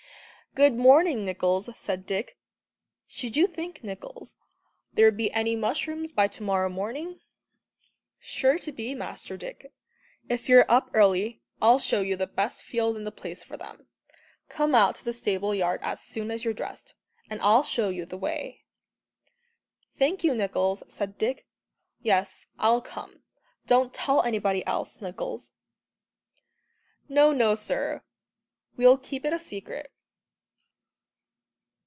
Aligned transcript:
"Good 0.53 0.73
morning, 0.73 1.23
Nicholls," 1.23 1.69
said 1.79 2.05
Dick. 2.05 2.37
"Should 3.07 3.37
you 3.37 3.47
think, 3.47 3.85
Nicholls, 3.85 4.35
there'd 4.91 5.15
be 5.15 5.31
any 5.31 5.55
mushrooms 5.55 6.11
by 6.11 6.27
to 6.27 6.43
morrow 6.43 6.67
morning?" 6.67 7.21
"Sure 8.19 8.59
to 8.59 8.73
be, 8.73 8.93
Master 8.93 9.37
Dick. 9.37 9.71
If 10.27 10.49
you're 10.49 10.65
up 10.69 10.89
early, 10.93 11.41
I'll 11.61 11.79
show 11.79 12.01
you 12.01 12.17
the 12.17 12.27
best 12.27 12.63
field 12.65 12.97
in 12.97 13.05
the 13.05 13.13
place 13.13 13.45
for 13.45 13.55
them. 13.55 13.87
Come 14.49 14.75
out 14.75 14.95
to 14.95 15.05
the 15.05 15.13
stable 15.13 15.55
yard 15.55 15.79
as 15.83 16.01
soon 16.01 16.29
as 16.29 16.43
you're 16.43 16.53
dressed, 16.53 16.95
and 17.29 17.39
I'll 17.41 17.63
show 17.63 17.87
you 17.87 18.05
the 18.05 18.17
way." 18.17 18.65
"Thank 19.97 20.21
you, 20.21 20.35
Nicholls," 20.35 20.83
said 20.89 21.17
Dick. 21.17 21.45
"Yes, 22.01 22.47
I'll 22.59 22.81
come. 22.81 23.23
Don't 23.67 23.93
tell 23.93 24.21
anybody 24.21 24.67
else, 24.67 24.99
Nicholls." 24.99 25.53
"No, 27.07 27.31
no, 27.31 27.55
sir, 27.55 28.03
we'll 28.75 28.97
keep 28.97 29.23
it 29.23 29.31
a 29.31 29.39
secret." 29.39 29.93